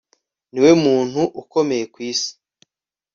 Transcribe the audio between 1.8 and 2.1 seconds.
ku